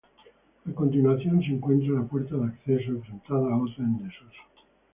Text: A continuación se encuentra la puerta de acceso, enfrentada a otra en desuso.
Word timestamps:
A 0.67 0.73
continuación 0.73 1.43
se 1.43 1.51
encuentra 1.51 1.93
la 1.93 2.01
puerta 2.01 2.35
de 2.35 2.45
acceso, 2.45 2.89
enfrentada 2.89 3.53
a 3.53 3.57
otra 3.61 3.83
en 3.85 3.99
desuso. 4.03 4.41